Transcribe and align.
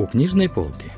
У 0.00 0.06
книжной 0.06 0.48
полки. 0.48 0.90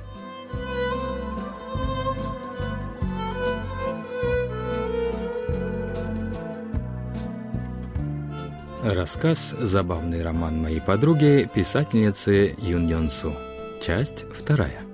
Рассказ 8.85 9.57
«Забавный 9.59 10.23
роман 10.23 10.63
моей 10.63 10.81
подруги» 10.81 11.51
писательницы 11.53 12.55
Юн 12.59 12.87
Йон 12.87 13.11
Су. 13.11 13.33
Часть 13.85 14.25
вторая. 14.33 14.92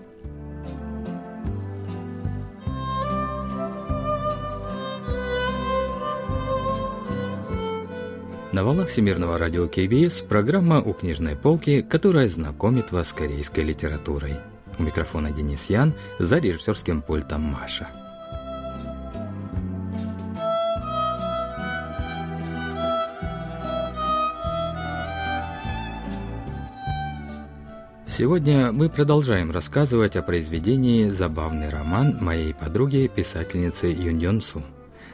На 8.59 8.65
волнах 8.65 8.89
Всемирного 8.89 9.39
радио 9.39 9.69
КБС 9.69 10.23
программа 10.23 10.80
«У 10.80 10.93
книжной 10.93 11.37
полки», 11.37 11.80
которая 11.80 12.29
знакомит 12.29 12.91
вас 12.91 13.11
с 13.11 13.12
корейской 13.12 13.61
литературой. 13.61 14.34
У 14.81 14.83
микрофона 14.83 15.31
Денис 15.31 15.67
Ян, 15.71 15.95
за 16.19 16.39
режиссерским 16.39 17.03
пультом 17.03 17.43
Маша. 17.43 17.87
Сегодня 28.09 28.73
мы 28.73 28.89
продолжаем 28.91 29.53
рассказывать 29.53 30.17
о 30.17 30.23
произведении 30.23 31.11
«Забавный 31.11 31.69
роман» 31.69 32.19
моей 32.20 32.53
подруги, 32.53 33.09
писательницы 33.15 33.87
Юн 33.87 34.19
Йон 34.19 34.41
Су. 34.41 34.65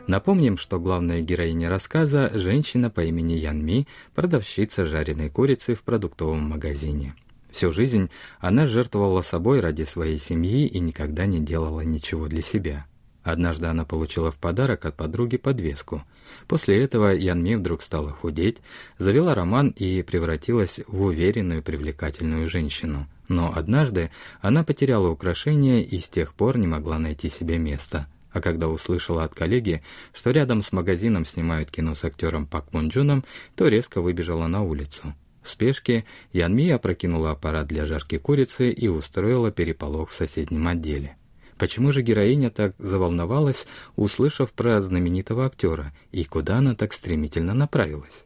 Напомним, 0.06 0.58
что 0.58 0.78
главная 0.78 1.22
героиня 1.22 1.70
рассказа– 1.70 2.30
женщина 2.34 2.90
по 2.90 3.02
имени 3.02 3.32
Ян 3.32 3.64
Ми, 3.64 3.88
продавщица 4.14 4.84
жареной 4.84 5.30
курицы 5.30 5.74
в 5.74 5.82
продуктовом 5.82 6.42
магазине. 6.42 7.14
Всю 7.50 7.72
жизнь 7.72 8.10
она 8.38 8.66
жертвовала 8.66 9.22
собой 9.22 9.60
ради 9.60 9.84
своей 9.84 10.18
семьи 10.18 10.66
и 10.66 10.78
никогда 10.78 11.24
не 11.24 11.38
делала 11.38 11.80
ничего 11.80 12.26
для 12.26 12.42
себя. 12.42 12.84
Однажды 13.22 13.66
она 13.66 13.86
получила 13.86 14.30
в 14.30 14.36
подарок 14.36 14.84
от 14.84 14.94
подруги 14.94 15.38
подвеску. 15.38 16.02
После 16.48 16.82
этого 16.82 17.14
Ян 17.14 17.42
Ми 17.42 17.56
вдруг 17.56 17.80
стала 17.80 18.10
худеть, 18.10 18.58
завела 18.98 19.34
роман 19.34 19.70
и 19.70 20.02
превратилась 20.02 20.80
в 20.86 21.02
уверенную 21.02 21.62
привлекательную 21.62 22.46
женщину. 22.46 23.08
Но 23.28 23.54
однажды 23.56 24.10
она 24.42 24.64
потеряла 24.64 25.08
украшение 25.08 25.82
и 25.82 25.98
с 25.98 26.10
тех 26.10 26.34
пор 26.34 26.58
не 26.58 26.66
могла 26.66 26.98
найти 26.98 27.30
себе 27.30 27.56
места– 27.56 28.06
а 28.34 28.40
когда 28.40 28.68
услышала 28.68 29.24
от 29.24 29.34
коллеги, 29.34 29.82
что 30.12 30.32
рядом 30.32 30.60
с 30.60 30.72
магазином 30.72 31.24
снимают 31.24 31.70
кино 31.70 31.94
с 31.94 32.04
актером 32.04 32.46
Пак 32.46 32.72
Мун 32.72 32.88
Джуном, 32.88 33.24
то 33.54 33.68
резко 33.68 34.02
выбежала 34.02 34.48
на 34.48 34.62
улицу. 34.62 35.14
В 35.40 35.50
спешке 35.50 36.04
Янми 36.32 36.68
опрокинула 36.70 37.30
аппарат 37.30 37.68
для 37.68 37.84
жарки 37.84 38.18
курицы 38.18 38.70
и 38.70 38.88
устроила 38.88 39.52
переполох 39.52 40.10
в 40.10 40.14
соседнем 40.14 40.66
отделе. 40.66 41.16
Почему 41.58 41.92
же 41.92 42.02
героиня 42.02 42.50
так 42.50 42.74
заволновалась, 42.78 43.66
услышав 43.94 44.52
про 44.52 44.82
знаменитого 44.82 45.46
актера, 45.46 45.94
и 46.10 46.24
куда 46.24 46.58
она 46.58 46.74
так 46.74 46.92
стремительно 46.92 47.54
направилась? 47.54 48.24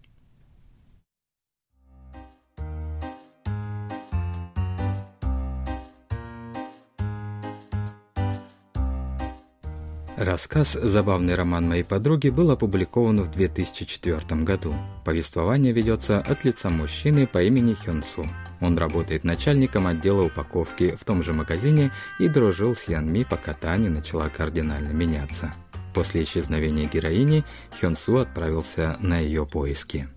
Рассказ 10.19 10.73
«Забавный 10.73 11.37
роман 11.37 11.69
моей 11.69 11.85
подруги» 11.85 12.29
был 12.29 12.51
опубликован 12.51 13.23
в 13.23 13.31
2004 13.31 14.43
году. 14.43 14.75
Повествование 15.05 15.73
ведется 15.73 16.19
от 16.19 16.45
лица 16.45 16.71
мужчины 16.71 17.29
по 17.29 17.41
имени 17.41 17.75
Хён 17.75 18.03
Су. 18.03 18.27
Он 18.61 18.77
работает 18.77 19.23
начальником 19.23 19.87
отдела 19.87 20.23
упаковки 20.23 20.97
в 21.01 21.05
том 21.05 21.23
же 21.23 21.35
магазине 21.35 21.93
и 22.19 22.27
дружил 22.27 22.75
с 22.75 22.89
Ян 22.89 23.09
Ми, 23.09 23.23
пока 23.23 23.53
та 23.53 23.77
не 23.77 23.89
начала 23.89 24.29
кардинально 24.29 24.91
меняться. 24.91 25.55
После 25.95 26.25
исчезновения 26.25 26.89
героини 26.93 27.45
Хён 27.81 27.97
Су 27.97 28.17
отправился 28.17 28.97
на 28.99 29.21
ее 29.21 29.47
поиски. 29.47 30.09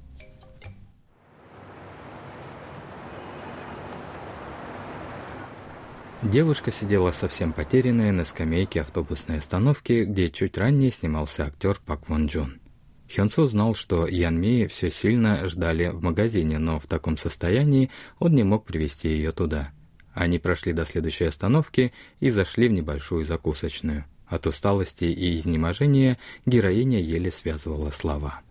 Девушка 6.23 6.71
сидела 6.71 7.11
совсем 7.11 7.51
потерянная 7.51 8.11
на 8.11 8.25
скамейке 8.25 8.81
автобусной 8.81 9.39
остановки, 9.39 10.03
где 10.03 10.29
чуть 10.29 10.55
ранее 10.55 10.91
снимался 10.91 11.45
актер 11.45 11.81
Пак 11.83 12.07
Вон 12.09 12.27
Джун. 12.27 12.59
Хёнсу 13.13 13.47
знал, 13.47 13.73
что 13.73 14.05
Ян 14.05 14.39
Ми 14.39 14.67
все 14.67 14.91
сильно 14.91 15.47
ждали 15.47 15.87
в 15.87 16.03
магазине, 16.03 16.59
но 16.59 16.79
в 16.79 16.85
таком 16.85 17.17
состоянии 17.17 17.89
он 18.19 18.35
не 18.35 18.43
мог 18.43 18.65
привести 18.65 19.09
ее 19.09 19.31
туда. 19.31 19.71
Они 20.13 20.37
прошли 20.37 20.73
до 20.73 20.85
следующей 20.85 21.25
остановки 21.25 21.91
и 22.19 22.29
зашли 22.29 22.67
в 22.67 22.71
небольшую 22.71 23.25
закусочную. 23.25 24.05
От 24.27 24.45
усталости 24.45 25.05
и 25.05 25.35
изнеможения 25.35 26.19
героиня 26.45 26.99
еле 26.99 27.31
связывала 27.31 27.89
слова. 27.89 28.41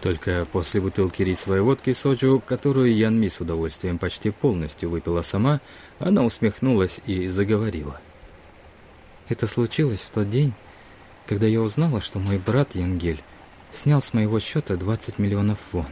Только 0.00 0.46
после 0.52 0.80
бутылки 0.80 1.22
рисовой 1.22 1.60
водки 1.60 1.92
соджу, 1.92 2.40
которую 2.44 2.94
Ян 2.94 3.18
Ми 3.18 3.28
с 3.28 3.40
удовольствием 3.40 3.98
почти 3.98 4.30
полностью 4.30 4.90
выпила 4.90 5.22
сама, 5.22 5.60
она 5.98 6.22
усмехнулась 6.24 7.00
и 7.06 7.26
заговорила. 7.28 8.00
Это 9.28 9.46
случилось 9.46 10.00
в 10.00 10.10
тот 10.10 10.30
день, 10.30 10.52
когда 11.26 11.46
я 11.46 11.60
узнала, 11.60 12.00
что 12.00 12.20
мой 12.20 12.38
брат 12.38 12.74
Янгель 12.76 13.20
снял 13.72 14.00
с 14.00 14.14
моего 14.14 14.38
счета 14.38 14.76
20 14.76 15.18
миллионов 15.18 15.58
вон. 15.72 15.86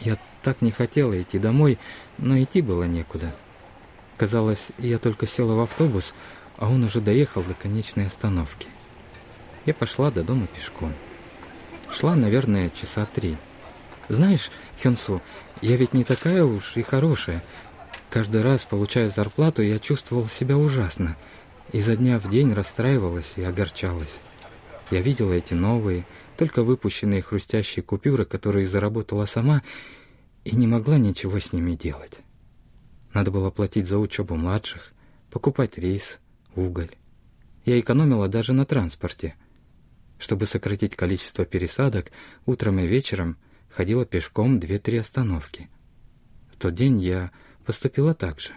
Я 0.00 0.18
так 0.42 0.60
не 0.60 0.70
хотела 0.70 1.20
идти 1.20 1.38
домой, 1.38 1.78
но 2.18 2.40
идти 2.40 2.60
было 2.60 2.84
некуда. 2.84 3.34
Казалось, 4.18 4.68
я 4.78 4.98
только 4.98 5.26
села 5.26 5.54
в 5.54 5.60
автобус, 5.60 6.14
а 6.58 6.68
он 6.68 6.84
уже 6.84 7.00
доехал 7.00 7.42
до 7.42 7.54
конечной 7.54 8.06
остановки. 8.06 8.68
Я 9.64 9.72
пошла 9.72 10.10
до 10.10 10.22
дома 10.22 10.46
пешком. 10.46 10.92
Шла, 11.94 12.16
наверное, 12.16 12.70
часа 12.70 13.06
три. 13.06 13.36
Знаешь, 14.08 14.50
Хёнсу, 14.82 15.22
я 15.62 15.76
ведь 15.76 15.94
не 15.94 16.02
такая 16.02 16.44
уж 16.44 16.76
и 16.76 16.82
хорошая. 16.82 17.44
Каждый 18.10 18.42
раз, 18.42 18.64
получая 18.64 19.08
зарплату, 19.10 19.62
я 19.62 19.78
чувствовал 19.78 20.26
себя 20.26 20.56
ужасно. 20.56 21.16
Изо 21.72 21.94
дня 21.96 22.18
в 22.18 22.28
день 22.28 22.52
расстраивалась 22.52 23.34
и 23.36 23.44
огорчалась. 23.44 24.20
Я 24.90 25.02
видела 25.02 25.32
эти 25.32 25.54
новые, 25.54 26.04
только 26.36 26.64
выпущенные 26.64 27.22
хрустящие 27.22 27.84
купюры, 27.84 28.24
которые 28.24 28.66
заработала 28.66 29.24
сама, 29.24 29.62
и 30.44 30.56
не 30.56 30.66
могла 30.66 30.98
ничего 30.98 31.38
с 31.38 31.52
ними 31.52 31.76
делать. 31.76 32.18
Надо 33.12 33.30
было 33.30 33.50
платить 33.50 33.86
за 33.86 33.98
учебу 33.98 34.34
младших, 34.34 34.92
покупать 35.30 35.78
рис, 35.78 36.18
уголь. 36.56 36.90
Я 37.64 37.78
экономила 37.78 38.26
даже 38.26 38.52
на 38.52 38.64
транспорте– 38.66 39.36
чтобы 40.24 40.46
сократить 40.46 40.96
количество 40.96 41.44
пересадок, 41.44 42.10
утром 42.46 42.78
и 42.78 42.86
вечером 42.86 43.36
ходила 43.68 44.06
пешком 44.06 44.58
две-три 44.58 44.96
остановки. 44.96 45.68
В 46.50 46.56
тот 46.56 46.74
день 46.74 46.98
я 46.98 47.30
поступила 47.66 48.14
так 48.14 48.40
же. 48.40 48.52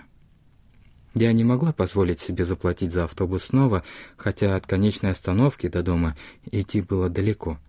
Я 1.13 1.33
не 1.33 1.43
могла 1.43 1.73
позволить 1.73 2.21
себе 2.21 2.45
заплатить 2.45 2.93
за 2.93 3.03
автобус 3.03 3.43
снова, 3.43 3.83
хотя 4.15 4.55
от 4.55 4.65
конечной 4.65 5.11
остановки 5.11 5.67
до 5.67 5.83
дома 5.83 6.15
идти 6.49 6.79
было 6.79 7.09
далеко, 7.09 7.59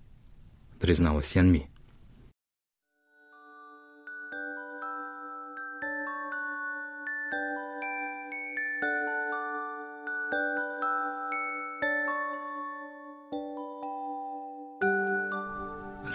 призналась 0.78 1.34
Янми. 1.34 1.69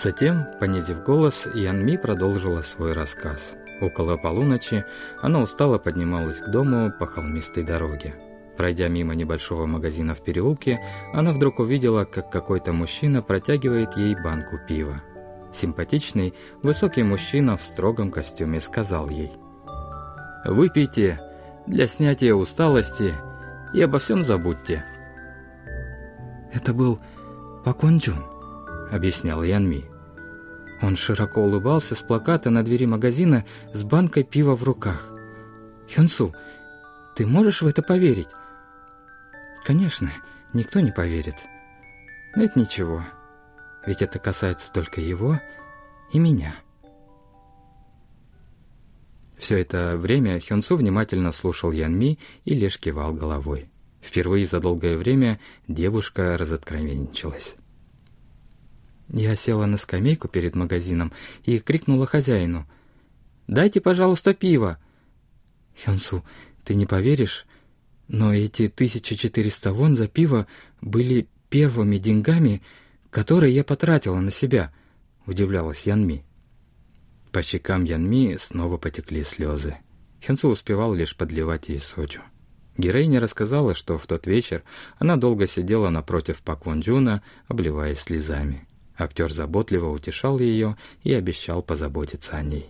Затем, 0.03 0.47
понизив 0.59 1.01
голос, 1.01 1.47
Янми 1.53 1.95
продолжила 1.95 2.61
свой 2.61 2.91
рассказ. 2.91 3.53
Около 3.79 4.17
полуночи 4.17 4.83
она 5.21 5.39
устало 5.39 5.77
поднималась 5.77 6.41
к 6.41 6.49
дому 6.49 6.91
по 6.99 7.07
холмистой 7.07 7.63
дороге. 7.63 8.13
Пройдя 8.57 8.89
мимо 8.89 9.15
небольшого 9.15 9.65
магазина 9.65 10.13
в 10.13 10.21
переулке, 10.21 10.77
она 11.13 11.31
вдруг 11.31 11.59
увидела, 11.59 12.03
как 12.03 12.29
какой-то 12.29 12.73
мужчина 12.73 13.21
протягивает 13.21 13.95
ей 13.95 14.13
банку 14.21 14.59
пива. 14.67 15.01
Симпатичный, 15.53 16.33
высокий 16.61 17.03
мужчина 17.03 17.55
в 17.55 17.63
строгом 17.63 18.11
костюме 18.11 18.59
сказал 18.59 19.09
ей. 19.09 19.31
«Выпейте 20.43 21.21
для 21.65 21.87
снятия 21.87 22.33
усталости 22.33 23.13
и 23.73 23.81
обо 23.81 23.99
всем 23.99 24.21
забудьте». 24.21 24.83
«Это 26.51 26.73
был 26.73 26.99
Паконджун»,— 27.63 28.21
объяснял 28.91 29.43
Янми. 29.43 29.92
Он 30.83 30.97
широко 30.97 31.41
улыбался 31.41 31.95
с 31.95 32.01
плаката 32.01 32.49
на 32.49 32.61
двери 32.61 32.85
магазина 32.85 33.45
с 33.73 33.83
банкой 33.85 34.23
пива 34.23 34.53
в 34.53 34.63
руках. 34.63 35.09
«Хёнсу, 35.95 36.35
ты 37.15 37.25
можешь 37.25 37.61
в 37.61 37.67
это 37.67 37.81
поверить? 37.81 38.27
Конечно, 39.63 40.11
никто 40.51 40.81
не 40.81 40.91
поверит. 40.91 41.35
Но 42.35 42.43
это 42.43 42.59
ничего, 42.59 43.01
ведь 43.85 44.01
это 44.01 44.19
касается 44.19 44.73
только 44.73 44.99
его 44.99 45.39
и 46.11 46.19
меня. 46.19 46.53
Все 49.37 49.59
это 49.59 49.95
время 49.95 50.41
Хёнсу 50.41 50.75
внимательно 50.75 51.31
слушал 51.31 51.71
Янми 51.71 52.19
и 52.43 52.53
лишь 52.53 52.77
кивал 52.77 53.13
головой. 53.13 53.69
Впервые 54.01 54.45
за 54.45 54.59
долгое 54.59 54.97
время 54.97 55.39
девушка 55.69 56.37
разоткровенничалась. 56.37 57.55
Я 59.13 59.35
села 59.35 59.67
на 59.67 59.77
скамейку 59.77 60.27
перед 60.27 60.55
магазином 60.55 61.13
и 61.43 61.59
крикнула 61.59 62.07
хозяину. 62.07 62.67
«Дайте, 63.47 63.79
пожалуйста, 63.79 64.33
пиво!» 64.33 64.79
«Хёнсу, 65.85 66.25
ты 66.63 66.73
не 66.73 66.87
поверишь, 66.87 67.45
но 68.07 68.33
эти 68.33 68.63
1400 68.63 69.71
вон 69.71 69.95
за 69.95 70.07
пиво 70.07 70.47
были 70.81 71.27
первыми 71.49 71.97
деньгами, 71.97 72.63
которые 73.11 73.53
я 73.53 73.63
потратила 73.63 74.19
на 74.19 74.31
себя»,— 74.31 74.73
удивлялась 75.27 75.85
Янми. 75.85 76.25
По 77.31 77.43
щекам 77.43 77.83
Янми 77.83 78.35
снова 78.39 78.77
потекли 78.77 79.23
слезы. 79.23 79.77
Хёнсу 80.25 80.49
успевал 80.49 80.95
лишь 80.95 81.15
подливать 81.15 81.69
ей 81.69 81.79
сочу. 81.79 82.21
Героиня 82.77 83.19
рассказала, 83.19 83.75
что 83.75 83.99
в 83.99 84.07
тот 84.07 84.25
вечер 84.25 84.63
она 84.97 85.17
долго 85.17 85.45
сидела 85.45 85.89
напротив 85.89 86.41
Пак 86.41 86.65
Вон 86.65 86.79
Джуна, 86.79 87.21
обливаясь 87.47 87.99
слезами. 87.99 88.67
Актер 88.97 89.31
заботливо 89.31 89.89
утешал 89.89 90.39
ее 90.39 90.77
и 91.03 91.13
обещал 91.13 91.61
позаботиться 91.63 92.37
о 92.37 92.43
ней. 92.43 92.69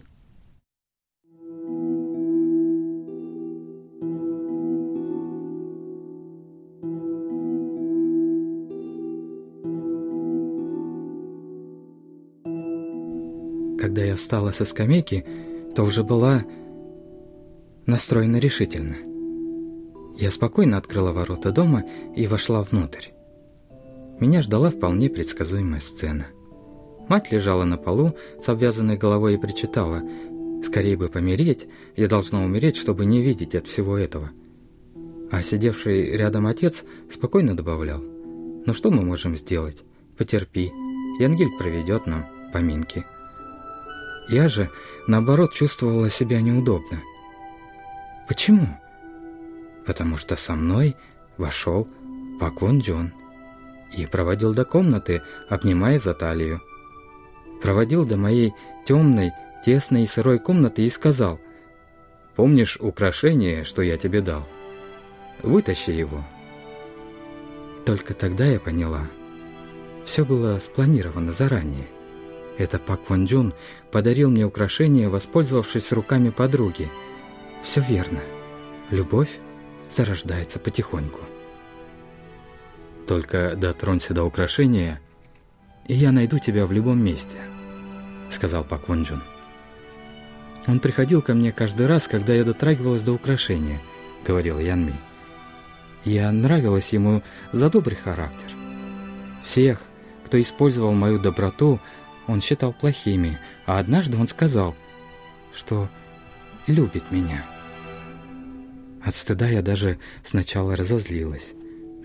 Когда 13.79 14.01
я 14.01 14.15
встала 14.15 14.51
со 14.51 14.63
скамейки, 14.63 15.25
то 15.75 15.83
уже 15.83 16.03
была 16.03 16.45
настроена 17.85 18.37
решительно. 18.37 18.95
Я 20.17 20.31
спокойно 20.31 20.77
открыла 20.77 21.11
ворота 21.11 21.51
дома 21.51 21.83
и 22.15 22.25
вошла 22.25 22.63
внутрь. 22.63 23.12
Меня 24.19 24.41
ждала 24.41 24.69
вполне 24.69 25.09
предсказуемая 25.09 25.79
сцена. 25.79 26.27
Мать 27.09 27.31
лежала 27.31 27.63
на 27.65 27.77
полу 27.77 28.15
с 28.39 28.47
обвязанной 28.47 28.97
головой 28.97 29.35
и 29.35 29.37
причитала, 29.37 30.01
«Скорее 30.65 30.95
бы 30.95 31.09
помереть, 31.09 31.67
я 31.95 32.07
должна 32.07 32.41
умереть, 32.41 32.77
чтобы 32.77 33.05
не 33.05 33.21
видеть 33.21 33.55
от 33.55 33.67
всего 33.67 33.97
этого». 33.97 34.31
А 35.31 35.41
сидевший 35.41 36.11
рядом 36.15 36.47
отец 36.47 36.83
спокойно 37.11 37.57
добавлял, 37.57 37.99
«Ну 37.99 38.73
что 38.73 38.91
мы 38.91 39.01
можем 39.01 39.35
сделать? 39.35 39.83
Потерпи, 40.17 40.71
Янгель 41.19 41.57
проведет 41.57 42.05
нам 42.05 42.25
поминки». 42.53 43.03
Я 44.29 44.47
же, 44.47 44.69
наоборот, 45.05 45.53
чувствовала 45.53 46.09
себя 46.09 46.39
неудобно. 46.39 47.01
Почему? 48.27 48.67
Потому 49.85 50.15
что 50.15 50.37
со 50.37 50.55
мной 50.55 50.95
вошел 51.37 51.89
Пакон 52.39 52.79
Джон 52.79 53.11
и 53.95 54.05
проводил 54.05 54.53
до 54.53 54.65
комнаты, 54.65 55.21
обнимая 55.49 55.99
за 55.99 56.13
талию. 56.13 56.61
Проводил 57.61 58.05
до 58.05 58.17
моей 58.17 58.53
темной, 58.85 59.31
тесной 59.65 60.03
и 60.03 60.07
сырой 60.07 60.39
комнаты 60.39 60.83
и 60.83 60.89
сказал, 60.89 61.39
«Помнишь 62.35 62.77
украшение, 62.79 63.63
что 63.63 63.81
я 63.81 63.97
тебе 63.97 64.21
дал? 64.21 64.47
Вытащи 65.41 65.91
его». 65.91 66.23
Только 67.85 68.13
тогда 68.13 68.45
я 68.45 68.59
поняла. 68.59 69.07
Все 70.05 70.25
было 70.25 70.59
спланировано 70.59 71.31
заранее. 71.31 71.87
Это 72.57 72.77
Пак 72.79 73.09
Вон 73.09 73.25
Джун 73.25 73.53
подарил 73.91 74.29
мне 74.29 74.45
украшение, 74.45 75.09
воспользовавшись 75.09 75.91
руками 75.91 76.29
подруги. 76.29 76.89
Все 77.63 77.81
верно. 77.81 78.19
Любовь 78.89 79.39
зарождается 79.89 80.59
потихоньку. 80.59 81.21
Только 83.07 83.55
дотронься 83.55 84.13
до 84.13 84.23
украшения, 84.23 85.01
и 85.87 85.93
я 85.93 86.11
найду 86.11 86.39
тебя 86.39 86.65
в 86.65 86.71
любом 86.71 87.03
месте, 87.03 87.35
сказал 88.29 88.63
Пак 88.63 88.87
Вон. 88.87 89.05
Он 90.67 90.79
приходил 90.79 91.21
ко 91.21 91.33
мне 91.33 91.51
каждый 91.51 91.87
раз, 91.87 92.07
когда 92.07 92.33
я 92.33 92.45
дотрагивалась 92.45 93.01
до 93.01 93.11
украшения, 93.11 93.81
говорил 94.25 94.59
Ян 94.59 94.85
Ми. 94.85 94.93
Я 96.05 96.31
нравилась 96.31 96.93
ему 96.93 97.21
за 97.51 97.69
добрый 97.69 97.97
характер. 97.97 98.49
Всех, 99.43 99.81
кто 100.25 100.39
использовал 100.39 100.93
мою 100.93 101.19
доброту, 101.19 101.79
он 102.27 102.41
считал 102.41 102.73
плохими, 102.73 103.37
а 103.65 103.79
однажды 103.79 104.17
он 104.17 104.29
сказал, 104.29 104.75
что 105.53 105.89
любит 106.67 107.11
меня. 107.11 107.45
От 109.03 109.15
стыда 109.15 109.49
я 109.49 109.61
даже 109.61 109.99
сначала 110.23 110.77
разозлилась. 110.77 111.51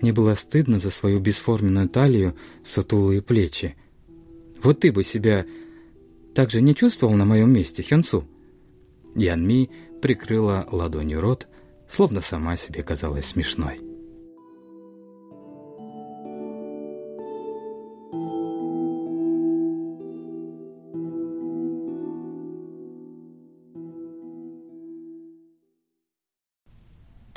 Мне 0.01 0.13
было 0.13 0.33
стыдно 0.35 0.79
за 0.79 0.91
свою 0.91 1.19
бесформенную 1.19 1.89
талию, 1.89 2.35
сутулые 2.65 3.21
плечи. 3.21 3.75
Вот 4.63 4.79
ты 4.79 4.91
бы 4.91 5.03
себя 5.03 5.45
так 6.33 6.51
же 6.51 6.61
не 6.61 6.75
чувствовал 6.75 7.13
на 7.15 7.25
моем 7.25 7.51
месте, 7.51 7.83
Хёнсу? 7.83 8.25
Янми 9.15 9.69
прикрыла 10.01 10.67
ладонью 10.71 11.19
рот, 11.21 11.47
словно 11.89 12.21
сама 12.21 12.55
себе 12.55 12.83
казалась 12.83 13.25
смешной. 13.25 13.88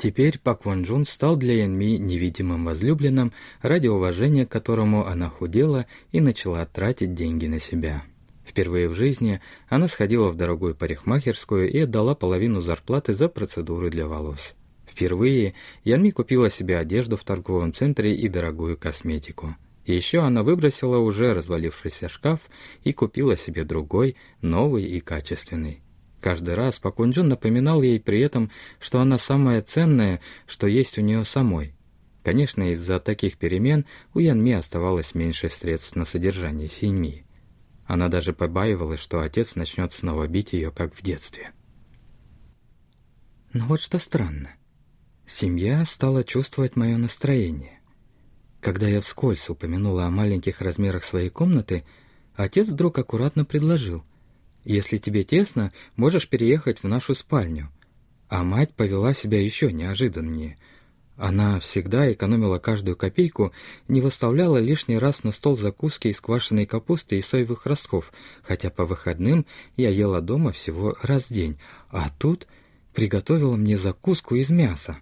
Теперь 0.03 0.37
Пак 0.37 0.65
Вон 0.65 0.81
Джун 0.81 1.05
стал 1.05 1.37
для 1.37 1.63
Янми 1.63 1.95
невидимым 1.97 2.65
возлюбленным, 2.65 3.31
ради 3.61 3.87
уважения 3.87 4.45
к 4.45 4.51
которому 4.51 5.07
она 5.07 5.29
худела 5.29 5.85
и 6.11 6.19
начала 6.19 6.65
тратить 6.65 7.13
деньги 7.13 7.47
на 7.47 7.61
себя. 7.61 8.03
Впервые 8.45 8.89
в 8.89 8.95
жизни 8.95 9.39
она 9.69 9.87
сходила 9.87 10.27
в 10.27 10.35
дорогую 10.35 10.75
парикмахерскую 10.75 11.71
и 11.71 11.79
отдала 11.79 12.15
половину 12.15 12.59
зарплаты 12.59 13.13
за 13.13 13.29
процедуры 13.29 13.89
для 13.89 14.05
волос. 14.05 14.55
Впервые 14.85 15.53
Янми 15.85 16.09
купила 16.09 16.49
себе 16.49 16.77
одежду 16.79 17.15
в 17.15 17.23
торговом 17.23 17.73
центре 17.73 18.13
и 18.13 18.27
дорогую 18.27 18.75
косметику. 18.75 19.55
Еще 19.85 20.19
она 20.19 20.43
выбросила 20.43 20.97
уже 20.97 21.31
развалившийся 21.31 22.09
шкаф 22.09 22.41
и 22.83 22.91
купила 22.91 23.37
себе 23.37 23.63
другой, 23.63 24.17
новый 24.41 24.83
и 24.83 24.99
качественный. 24.99 25.82
Каждый 26.23 26.53
раз 26.53 26.79
Пакунджун 26.79 27.27
напоминал 27.27 27.81
ей 27.81 27.99
при 27.99 28.21
этом, 28.21 28.49
что 28.79 29.01
она 29.01 29.17
самая 29.17 29.61
ценная, 29.61 30.21
что 30.47 30.67
есть 30.67 30.97
у 30.97 31.01
нее 31.01 31.25
самой. 31.25 31.75
Конечно, 32.23 32.71
из-за 32.71 33.01
таких 33.01 33.37
перемен 33.37 33.85
у 34.13 34.19
Янми 34.19 34.53
оставалось 34.53 35.15
меньше 35.15 35.49
средств 35.49 35.97
на 35.97 36.05
содержание 36.05 36.69
семьи. 36.69 37.25
Она 37.85 38.07
даже 38.07 38.31
побаивалась, 38.31 39.01
что 39.01 39.19
отец 39.19 39.55
начнет 39.55 39.91
снова 39.91 40.25
бить 40.27 40.53
ее, 40.53 40.71
как 40.71 40.95
в 40.95 41.03
детстве. 41.03 41.51
Но 43.51 43.65
вот 43.65 43.81
что 43.81 43.99
странно. 43.99 44.51
Семья 45.27 45.83
стала 45.83 46.23
чувствовать 46.23 46.77
мое 46.77 46.95
настроение. 46.95 47.81
Когда 48.61 48.87
я 48.87 49.01
вскользь 49.01 49.49
упомянула 49.49 50.05
о 50.05 50.09
маленьких 50.09 50.61
размерах 50.61 51.03
своей 51.03 51.29
комнаты, 51.29 51.83
отец 52.33 52.69
вдруг 52.69 52.97
аккуратно 52.97 53.43
предложил– 53.43 54.05
если 54.65 54.97
тебе 54.97 55.23
тесно, 55.23 55.71
можешь 55.95 56.27
переехать 56.27 56.83
в 56.83 56.87
нашу 56.87 57.15
спальню. 57.15 57.69
А 58.29 58.43
мать 58.43 58.73
повела 58.73 59.13
себя 59.13 59.41
еще 59.41 59.71
неожиданнее. 59.71 60.57
Она 61.15 61.59
всегда 61.59 62.11
экономила 62.11 62.57
каждую 62.57 62.97
копейку, 62.97 63.53
не 63.87 64.01
выставляла 64.01 64.57
лишний 64.57 64.97
раз 64.97 65.23
на 65.23 65.31
стол 65.31 65.55
закуски 65.55 66.07
из 66.07 66.19
квашеной 66.19 66.65
капусты 66.65 67.19
и 67.19 67.21
соевых 67.21 67.67
ростков, 67.67 68.11
хотя 68.41 68.71
по 68.71 68.85
выходным 68.85 69.45
я 69.77 69.89
ела 69.89 70.21
дома 70.21 70.51
всего 70.51 70.97
раз 71.03 71.25
в 71.25 71.33
день, 71.33 71.59
а 71.89 72.09
тут 72.17 72.47
приготовила 72.93 73.55
мне 73.55 73.77
закуску 73.77 74.35
из 74.35 74.49
мяса. 74.49 74.97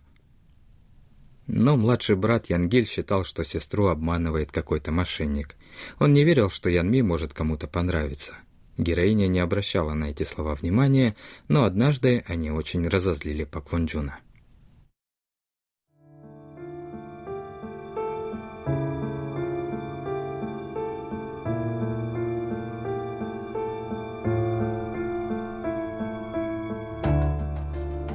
Но 1.47 1.77
младший 1.77 2.15
брат 2.15 2.49
Янгель 2.49 2.87
считал, 2.87 3.23
что 3.23 3.43
сестру 3.43 3.87
обманывает 3.87 4.51
какой-то 4.51 4.91
мошенник. 4.91 5.55
Он 5.99 6.13
не 6.13 6.23
верил, 6.23 6.49
что 6.49 6.69
Янми 6.69 7.01
может 7.01 7.33
кому-то 7.33 7.67
понравиться. 7.67 8.35
Героиня 8.77 9.27
не 9.27 9.39
обращала 9.39 9.93
на 9.93 10.05
эти 10.05 10.23
слова 10.23 10.55
внимания, 10.55 11.15
но 11.47 11.63
однажды 11.63 12.23
они 12.27 12.51
очень 12.51 12.87
разозлили 12.87 13.43
Паквонджуна. 13.43 14.19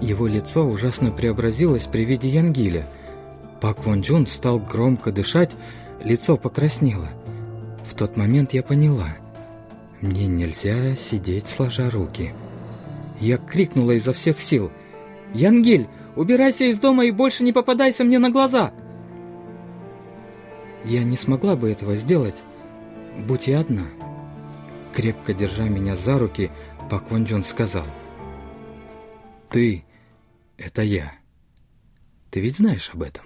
Его 0.07 0.29
лицо 0.29 0.65
ужасно 0.65 1.11
преобразилось 1.11 1.87
при 1.87 2.05
виде 2.05 2.29
Янгиля. 2.29 2.87
Пак 3.61 3.85
Вон 3.85 4.03
Джун 4.03 4.29
стал 4.29 4.61
громко 4.61 5.11
дышать, 5.11 5.51
лицо 6.05 6.37
покраснело. 6.37 7.09
В 7.85 7.95
тот 7.95 8.17
момент 8.17 8.55
я 8.55 8.63
поняла. 8.63 9.17
Мне 10.00 10.26
нельзя 10.26 10.95
сидеть 10.97 11.47
сложа 11.47 11.91
руки. 11.91 12.35
Я 13.21 13.38
крикнула 13.38 13.93
изо 13.93 14.12
всех 14.12 14.41
сил. 14.41 14.71
«Янгиль, 15.33 15.88
убирайся 16.15 16.65
из 16.65 16.79
дома 16.79 17.07
и 17.07 17.11
больше 17.11 17.45
не 17.45 17.53
попадайся 17.53 18.05
мне 18.05 18.19
на 18.19 18.31
глаза!» 18.31 18.73
Я 20.85 21.03
не 21.03 21.17
смогла 21.17 21.57
бы 21.57 21.71
этого 21.71 21.97
сделать, 21.97 22.43
будь 23.26 23.49
я 23.49 23.61
одна. 23.61 23.87
Крепко 24.95 25.35
держа 25.35 25.65
меня 25.65 25.97
за 25.97 26.19
руки, 26.19 26.50
Пак 26.91 27.11
Вон 27.11 27.25
Джун 27.25 27.43
сказал. 27.43 27.87
«Ты— 29.50 29.85
это 30.57 30.83
я. 30.83 31.12
Ты 32.31 32.41
ведь 32.41 32.59
знаешь 32.59 32.91
об 32.93 33.03
этом?» 33.03 33.25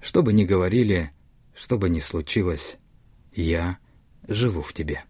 Что 0.00 0.22
бы 0.22 0.32
ни 0.32 0.44
говорили, 0.44 1.12
что 1.54 1.78
бы 1.78 1.88
ни 1.88 2.00
случилось, 2.00 2.78
я 3.32 3.78
живу 4.26 4.62
в 4.62 4.72
тебе. 4.72 5.04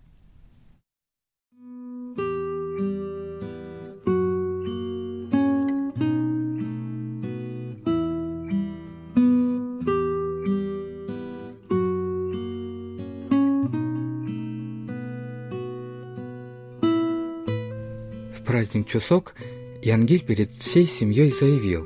Праздник 18.63 18.87
Чусок 18.87 19.35
Янгиль 19.83 20.25
перед 20.25 20.53
всей 20.53 20.85
семьей 20.85 21.33
заявил, 21.33 21.85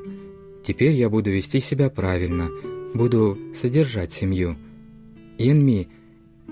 «Теперь 0.63 0.93
я 0.93 1.09
буду 1.09 1.31
вести 1.31 1.59
себя 1.59 1.89
правильно, 1.89 2.51
Буду 2.93 3.39
содержать 3.59 4.13
семью. 4.13 4.57
Янми, 5.39 5.89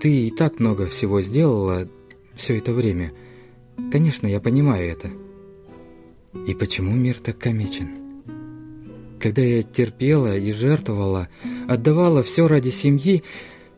ты 0.00 0.28
и 0.28 0.31
так 0.31 0.61
много 0.61 0.87
всего 0.87 1.21
сделала 1.21 1.88
все 2.35 2.57
это 2.57 2.73
время. 2.73 3.12
Конечно, 3.93 4.26
я 4.26 4.40
понимаю 4.40 4.90
это. 4.90 5.11
И 6.47 6.54
почему 6.54 6.93
мир 6.93 7.16
так 7.19 7.38
комичен? 7.38 7.88
Когда 9.21 9.43
я 9.43 9.62
терпела 9.62 10.37
и 10.38 10.52
жертвовала, 10.52 11.28
отдавала 11.69 12.23
все 12.23 12.47
ради 12.47 12.71
семьи, 12.71 13.23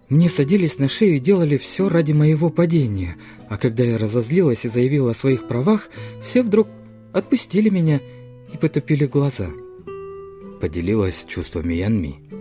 мне 0.09 0.29
садились 0.29 0.79
на 0.79 0.89
шею 0.89 1.17
и 1.17 1.21
делали 1.21 1.57
все 1.57 1.89
ради 1.89 2.13
моего 2.13 2.49
падения. 2.51 3.17
А 3.49 3.57
когда 3.57 3.85
я 3.85 3.99
разозлилась 3.99 4.65
и 4.65 4.69
заявила 4.69 5.11
о 5.11 5.15
своих 5.15 5.49
правах, 5.49 5.89
все 6.25 6.43
вдруг 6.43 6.69
отпустили 7.13 7.69
меня 7.71 8.01
и 8.53 8.57
потупили 8.57 9.07
глаза. 9.07 9.51
Поделилась 10.61 11.25
чувствами 11.29 11.75
Янми. 11.75 12.36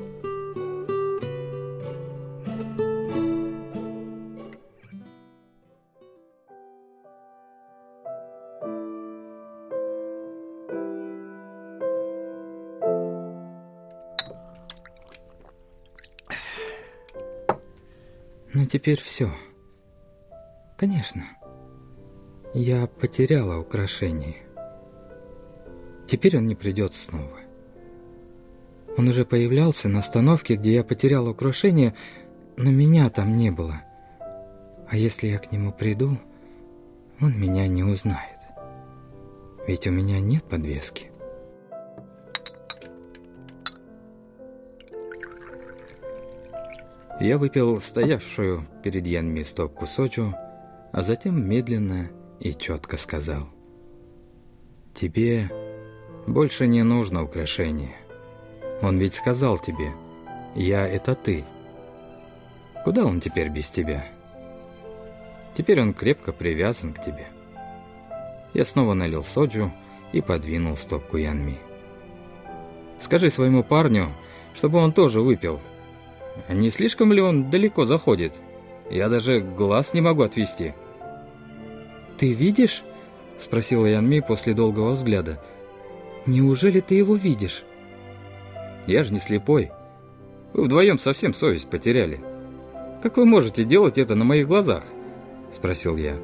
Теперь 18.65 19.00
все. 19.00 19.31
Конечно. 20.77 21.24
Я 22.53 22.88
потеряла 22.88 23.60
украшение. 23.60 24.36
Теперь 26.07 26.38
он 26.38 26.48
не 26.48 26.55
придет 26.55 26.93
снова. 26.93 27.39
Он 28.98 29.07
уже 29.07 29.25
появлялся 29.25 29.88
на 29.88 30.00
остановке, 30.00 30.55
где 30.55 30.74
я 30.74 30.84
потеряла 30.84 31.29
украшение, 31.31 31.93
но 32.57 32.72
меня 32.72 33.10
там 33.10 33.38
не 33.38 33.51
было. 33.51 33.81
А 34.88 34.98
если 34.98 35.27
я 35.27 35.38
к 35.38 35.51
нему 35.51 35.72
приду, 35.72 36.17
он 37.22 37.39
меня 37.39 37.67
не 37.67 37.84
узнает. 37.84 38.39
Ведь 39.67 39.88
у 39.88 39.91
меня 39.91 40.19
нет 40.19 40.43
подвески. 40.43 41.12
Я 47.25 47.39
выпил 47.39 47.82
стоявшую 47.82 48.67
перед 48.84 49.08
Янми 49.08 49.41
стопку 49.41 49.88
сочу, 49.88 50.36
а 50.91 51.01
затем 51.01 51.44
медленно 51.44 52.12
и 52.39 52.53
четко 52.53 52.98
сказал. 52.98 53.50
«Тебе 54.94 55.50
больше 56.27 56.67
не 56.67 56.84
нужно 56.84 57.24
украшение. 57.24 57.96
Он 58.84 59.00
ведь 59.00 59.15
сказал 59.15 59.58
тебе, 59.58 59.91
я— 60.53 60.88
это 60.88 61.15
ты. 61.15 61.44
Куда 62.84 63.03
он 63.03 63.20
теперь 63.22 63.50
без 63.50 63.72
тебя? 63.72 64.05
Теперь 65.58 65.82
он 65.82 65.96
крепко 65.96 66.32
привязан 66.32 66.94
к 66.94 67.03
тебе». 67.03 67.25
Я 68.53 68.65
снова 68.65 68.94
налил 68.94 69.24
соджу 69.24 69.72
и 70.12 70.22
подвинул 70.22 70.75
стопку 70.75 71.17
Янми. 71.17 71.58
«Скажи 73.00 73.32
своему 73.32 73.63
парню, 73.63 74.12
чтобы 74.53 74.77
он 74.77 74.94
тоже 74.94 75.22
выпил», 75.22 75.60
не 76.50 76.70
слишком 76.70 77.13
ли 77.13 77.22
он 77.22 77.50
далеко 77.50 77.86
заходит? 77.86 78.34
Я 78.89 79.10
даже 79.10 79.39
глаз 79.39 79.94
не 79.94 80.01
могу 80.01 80.24
отвести. 80.24 80.74
«Ты 82.18 82.34
видишь?»— 82.34 82.84
спросила 83.38 83.86
Янми 83.86 84.20
после 84.20 84.54
долгого 84.54 84.92
взгляда. 84.92 85.42
«Неужели 86.25 86.80
ты 86.80 86.96
его 86.96 87.15
видишь?» 87.15 87.63
«Я 88.88 89.04
же 89.04 89.13
не 89.13 89.20
слепой. 89.20 89.72
Вы 90.54 90.63
вдвоем 90.63 91.00
совсем 91.00 91.34
совесть 91.34 91.70
потеряли. 91.70 92.22
Как 93.01 93.18
вы 93.18 93.25
можете 93.25 93.63
делать 93.63 93.98
это 93.98 94.15
на 94.15 94.24
моих 94.24 94.48
глазах?»— 94.48 94.84
спросил 95.54 95.98
я. 95.98 96.18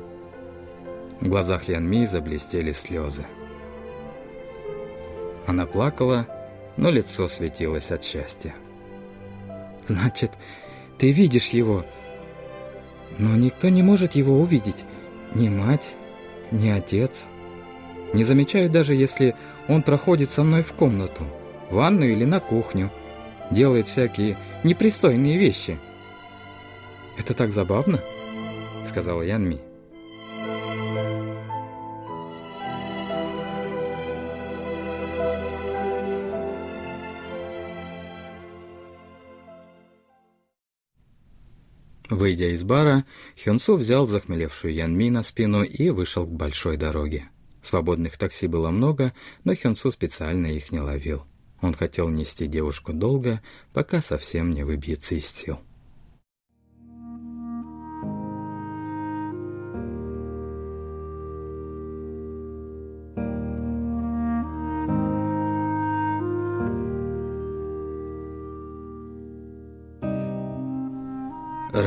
В 1.19 1.27
глазах 1.27 1.67
Янми 1.67 2.05
заблестели 2.05 2.71
слезы. 2.71 3.25
Она 5.45 5.65
плакала, 5.65 6.27
но 6.77 6.89
лицо 6.89 7.27
светилось 7.27 7.91
от 7.91 8.03
счастья. 8.03 8.55
Значит, 9.91 10.31
ты 10.97 11.11
видишь 11.11 11.49
его. 11.49 11.85
Но 13.17 13.35
никто 13.35 13.67
не 13.67 13.83
может 13.83 14.13
его 14.13 14.39
увидеть. 14.39 14.85
Ни 15.35 15.49
мать, 15.49 15.95
ни 16.49 16.69
отец. 16.69 17.27
Не 18.13 18.23
замечаю 18.23 18.69
даже, 18.69 18.95
если 18.95 19.35
он 19.67 19.83
проходит 19.83 20.31
со 20.31 20.43
мной 20.43 20.63
в 20.63 20.71
комнату, 20.71 21.25
в 21.69 21.75
ванную 21.75 22.13
или 22.13 22.23
на 22.23 22.39
кухню. 22.39 22.89
Делает 23.51 23.87
всякие 23.87 24.37
непристойные 24.63 25.37
вещи. 25.37 25.77
«Это 27.17 27.33
так 27.33 27.51
забавно»,— 27.51 27.99
сказала 28.87 29.23
Янми. 29.23 29.59
Выйдя 42.11 42.49
из 42.49 42.65
бара, 42.65 43.05
Хёнсу 43.41 43.77
взял 43.77 44.05
захмелевшую 44.05 44.73
Янми 44.73 45.09
на 45.09 45.23
спину 45.23 45.63
и 45.63 45.89
вышел 45.91 46.25
к 46.25 46.29
большой 46.29 46.75
дороге. 46.75 47.29
Свободных 47.63 48.17
такси 48.17 48.47
было 48.47 48.69
много, 48.69 49.13
но 49.45 49.55
Хёнсу 49.55 49.91
специально 49.91 50.47
их 50.47 50.73
не 50.73 50.81
ловил. 50.81 51.23
Он 51.61 51.73
хотел 51.73 52.09
нести 52.09 52.47
девушку 52.47 52.91
долго, 52.91 53.41
пока 53.71 54.01
совсем 54.01 54.51
не 54.51 54.63
выбьется 54.63 55.15
из 55.15 55.27
сил. 55.27 55.59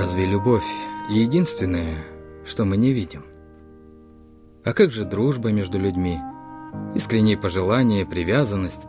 Разве 0.05 0.27
любовь 0.27 0.67
единственное, 1.09 1.95
что 2.45 2.67
мы 2.67 2.77
не 2.77 2.93
видим? 2.93 3.25
А 4.63 4.75
как 4.75 4.91
же 4.91 5.07
дружба 5.07 5.51
между 5.51 5.79
людьми? 5.79 6.19
Искренние 6.95 7.39
пожелания, 7.39 8.05
привязанность? 8.05 8.83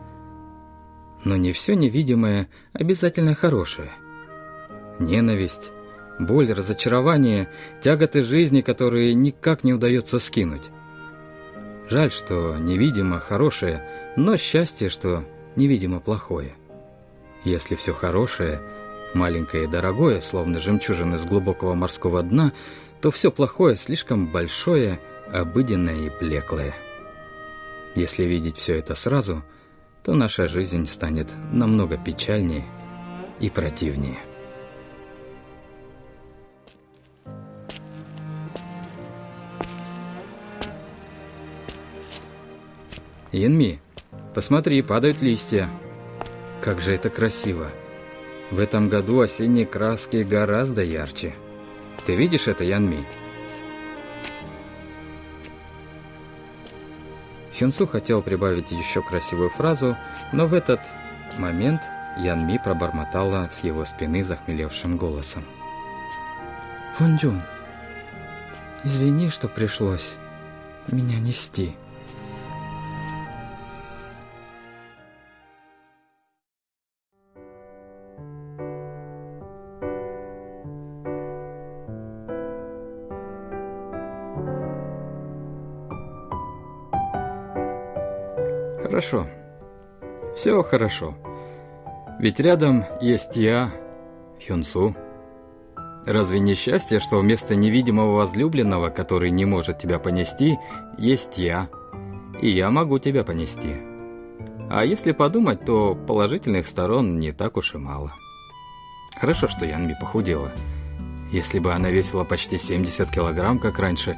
Но 1.23 1.37
не 1.37 1.53
все 1.53 1.73
невидимое 1.73 2.49
обязательно 2.73 3.33
хорошее. 3.33 3.91
Ненависть, 4.99 5.71
боль, 6.19 6.51
разочарование, 6.51 7.49
тяготы 7.79 8.21
жизни, 8.21 8.59
которые 8.59 9.13
никак 9.13 9.63
не 9.63 9.73
удается 9.73 10.19
скинуть. 10.19 10.69
Жаль, 11.89 12.11
что 12.11 12.57
невидимо 12.57 13.21
хорошее, 13.21 13.87
но 14.17 14.35
счастье, 14.35 14.89
что 14.89 15.23
невидимо 15.55 16.01
плохое. 16.01 16.55
Если 17.45 17.75
все 17.75 17.93
хорошее– 17.93 18.59
маленькое 19.13 19.65
и 19.65 19.67
дорогое, 19.67 20.21
словно 20.21 20.59
жемчужина 20.59 21.17
с 21.17 21.25
глубокого 21.25 21.73
морского 21.73 22.21
дна, 22.23 22.53
то 23.01 23.11
все 23.11 23.31
плохое 23.31 23.75
слишком 23.75 24.31
большое, 24.31 24.99
обыденное 25.31 26.07
и 26.07 26.09
блеклое. 26.19 26.73
Если 27.95 28.23
видеть 28.23 28.57
все 28.57 28.75
это 28.75 28.95
сразу, 28.95 29.43
то 30.03 30.13
наша 30.13 30.47
жизнь 30.47 30.85
станет 30.85 31.33
намного 31.51 31.97
печальнее 31.97 32.65
и 33.39 33.49
противнее. 33.49 34.17
Янми, 43.31 43.81
посмотри, 44.33 44.81
падают 44.81 45.21
листья. 45.21 45.69
Как 46.61 46.79
же 46.79 46.93
это 46.93 47.09
красиво. 47.09 47.69
В 48.51 48.59
этом 48.59 48.89
году 48.89 49.21
осенние 49.21 49.65
краски 49.65 50.17
гораздо 50.17 50.83
ярче. 50.83 51.33
Ты 52.05 52.15
видишь 52.15 52.47
это, 52.47 52.63
Янми? 52.63 53.05
Хюнсу 57.57 57.87
хотел 57.87 58.21
прибавить 58.21 58.71
еще 58.71 59.01
красивую 59.01 59.49
фразу, 59.49 59.97
но 60.33 60.45
в 60.45 60.53
этот 60.53 60.81
момент 61.37 61.81
Ян 62.17 62.45
Ми 62.45 62.59
пробормотала 62.59 63.49
с 63.51 63.63
его 63.63 63.85
спины 63.85 64.23
захмелевшим 64.23 64.97
голосом. 64.97 65.43
«Фунджун, 66.97 67.41
извини, 68.83 69.29
что 69.29 69.47
пришлось 69.47 70.13
меня 70.87 71.19
нести». 71.19 71.75
Хорошо. 88.95 89.27
Все 90.37 90.63
хорошо. 90.63 91.15
Ведь 92.17 92.39
рядом 92.39 92.85
есть 93.01 93.35
я, 93.35 93.69
Хюнсу. 94.47 94.95
Разве 96.05 96.39
не 96.39 96.55
счастье, 96.55 97.01
что 97.01 97.17
вместо 97.17 97.55
невидимого 97.55 98.15
возлюбленного, 98.15 98.91
который 98.91 99.31
не 99.31 99.43
может 99.43 99.79
тебя 99.79 99.99
понести, 99.99 100.57
есть 100.97 101.37
я, 101.37 101.67
и 102.41 102.49
я 102.49 102.71
могу 102.71 102.97
тебя 102.97 103.25
понести? 103.25 103.75
А 104.69 104.85
если 104.85 105.11
подумать, 105.11 105.65
то 105.65 105.93
положительных 105.93 106.65
сторон 106.65 107.19
не 107.19 107.33
так 107.33 107.57
уж 107.57 107.75
и 107.75 107.77
мало. 107.77 108.13
Хорошо, 109.19 109.49
что 109.49 109.65
Янми 109.65 109.97
похудела. 109.99 110.51
Если 111.33 111.59
бы 111.59 111.73
она 111.73 111.89
весила 111.89 112.23
почти 112.23 112.57
70 112.57 113.11
килограмм, 113.11 113.59
как 113.59 113.77
раньше, 113.77 114.15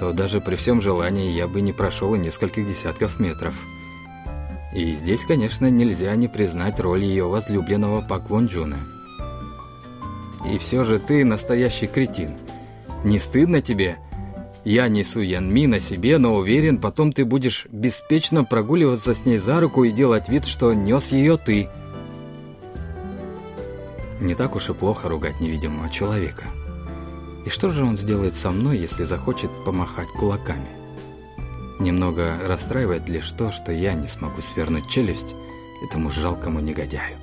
то 0.00 0.12
даже 0.12 0.40
при 0.40 0.56
всем 0.56 0.80
желании 0.80 1.30
я 1.30 1.46
бы 1.46 1.60
не 1.60 1.72
прошел 1.72 2.16
и 2.16 2.18
нескольких 2.18 2.66
десятков 2.66 3.20
метров. 3.20 3.54
И 4.74 4.92
здесь, 4.92 5.24
конечно, 5.24 5.68
нельзя 5.70 6.14
не 6.16 6.28
признать 6.28 6.80
роль 6.80 7.04
ее 7.04 7.24
возлюбленного 7.24 8.00
Пак 8.00 8.30
Вон 8.30 8.46
Джуна. 8.46 8.78
И 10.50 10.58
все 10.58 10.82
же 10.82 10.98
ты 10.98 11.24
настоящий 11.24 11.86
кретин. 11.86 12.30
Не 13.04 13.18
стыдно 13.18 13.60
тебе? 13.60 13.98
Я 14.64 14.88
несу 14.88 15.20
Ян 15.20 15.52
Ми 15.52 15.66
на 15.66 15.80
себе, 15.80 16.18
но 16.18 16.36
уверен, 16.36 16.78
потом 16.78 17.12
ты 17.12 17.24
будешь 17.24 17.66
беспечно 17.70 18.44
прогуливаться 18.44 19.12
с 19.12 19.26
ней 19.26 19.38
за 19.38 19.60
руку 19.60 19.84
и 19.84 19.90
делать 19.90 20.28
вид, 20.28 20.46
что 20.46 20.72
нес 20.72 21.12
ее 21.12 21.36
ты. 21.36 21.68
Не 24.20 24.34
так 24.34 24.54
уж 24.54 24.70
и 24.70 24.74
плохо 24.74 25.08
ругать 25.08 25.40
невидимого 25.40 25.90
человека. 25.90 26.44
И 27.44 27.50
что 27.50 27.70
же 27.70 27.84
он 27.84 27.96
сделает 27.96 28.36
со 28.36 28.52
мной, 28.52 28.78
если 28.78 29.02
захочет 29.02 29.50
помахать 29.64 30.08
кулаками? 30.08 30.81
Немного 31.81 32.37
расстраивает 32.43 33.07
лишь 33.07 33.31
то, 33.31 33.51
что 33.51 33.71
я 33.71 33.93
не 33.93 34.07
смогу 34.07 34.41
свернуть 34.41 34.89
челюсть 34.89 35.35
этому 35.83 36.09
жалкому 36.09 36.59
негодяю. 36.59 37.17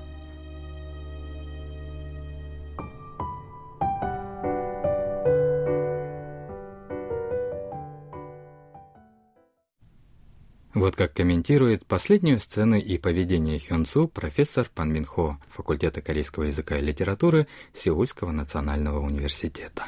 Вот 10.75 10.97
как 10.97 11.15
комментирует 11.15 11.87
последнюю 11.87 12.41
сцену 12.41 12.77
и 12.77 12.99
поведение 12.99 13.61
Хёнсу 13.61 14.09
профессор 14.09 14.69
Пан 14.75 14.93
Минхо 14.93 15.39
факультета 15.49 16.03
корейского 16.03 16.45
языка 16.45 16.77
и 16.77 16.83
литературы 16.83 17.47
Сеульского 17.73 18.33
национального 18.33 18.99
университета. 19.01 19.85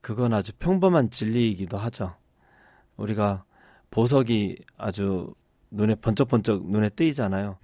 그건 0.00 0.34
아주 0.34 0.54
평범한 0.54 1.10
진리이기도 1.10 1.76
하죠. 1.76 2.16
우리가 3.01 3.43
보석이 3.89 4.63
아주 4.77 5.33
눈에 5.71 5.95
번쩍번쩍 5.95 6.69
눈에 6.69 6.89
띄잖아요. 6.89 7.57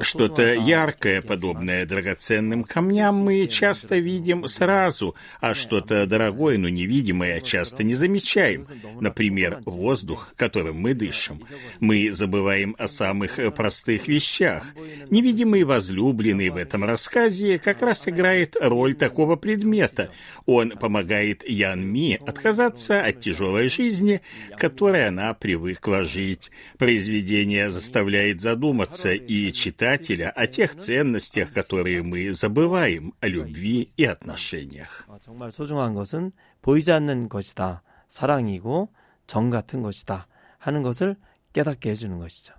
Что-то 0.00 0.54
яркое, 0.54 1.22
подобное 1.22 1.86
драгоценным 1.86 2.64
камням, 2.64 3.16
мы 3.16 3.46
часто 3.46 3.96
видим 3.98 4.46
сразу, 4.48 5.14
а 5.40 5.54
что-то 5.54 6.06
дорогое, 6.06 6.58
но 6.58 6.68
невидимое, 6.68 7.40
часто 7.40 7.84
не 7.84 7.94
замечаем. 7.94 8.66
Например, 9.00 9.60
воздух, 9.64 10.32
которым 10.36 10.80
мы 10.80 10.94
дышим. 10.94 11.42
Мы 11.80 12.10
забываем 12.12 12.74
о 12.78 12.88
самых 12.88 13.38
простых 13.54 14.08
вещах. 14.08 14.74
Невидимый 15.10 15.64
возлюбленный 15.64 16.50
в 16.50 16.56
этом 16.56 16.84
рассказе 16.84 17.58
как 17.58 17.82
раз 17.82 18.08
играет 18.08 18.56
роль 18.60 18.94
такого 18.94 19.36
предмета. 19.36 20.10
Он 20.46 20.70
помогает 20.70 21.48
Ян 21.48 21.84
Ми 21.84 22.18
отказаться 22.26 23.02
от 23.02 23.20
тяжелой 23.20 23.68
жизни, 23.68 24.20
которой 24.56 25.06
она 25.06 25.34
привыкла 25.34 26.02
жить. 26.02 26.50
Произведение 26.78 27.70
заставляет 27.70 28.40
задуматься 28.40 29.12
и 29.12 29.52
читателя 29.67 30.29
о 30.31 30.47
тех 30.47 30.75
ценностях, 30.75 31.53
которые 31.53 32.03
мы 32.03 32.33
забываем 32.33 33.13
о 33.19 33.27
любви 33.27 33.91
и 33.97 34.05
отношениях. 34.05 35.07
정말 35.21 35.51
소중한 35.51 35.93
것은 35.93 36.31
보이지 36.61 36.91
않는 36.91 37.29
것이다. 37.29 37.81
사랑이고 38.07 38.89
정 39.27 39.49
같은 39.49 39.81
것이다. 39.81 40.27
하는 40.59 40.83
것을 40.83 41.17
깨닫게 41.51 41.89
해주는 41.91 42.17
것이죠. 42.19 42.53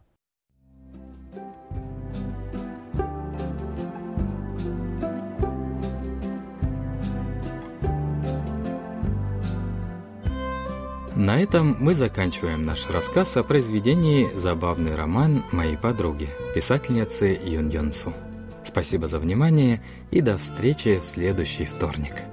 На 11.19 11.37
этом 11.37 11.75
мы 11.81 11.95
заканчиваем 11.95 12.61
наш 12.61 12.89
рассказ 12.89 13.35
о 13.35 13.43
произведении 13.43 14.29
«Забавный 14.37 14.95
роман 14.95 15.43
моей 15.51 15.75
подруги», 15.75 16.29
писательницы 16.55 17.37
Юн 17.43 17.67
Йон 17.67 17.91
Су. 17.91 18.13
Спасибо 18.63 19.09
за 19.09 19.19
внимание 19.19 19.81
и 20.11 20.21
до 20.21 20.37
встречи 20.37 20.97
в 20.97 21.03
следующий 21.03 21.65
вторник. 21.65 22.23